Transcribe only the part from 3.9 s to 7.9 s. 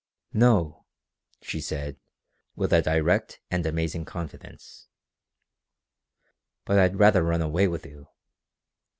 confidence. "But I'd rather run away with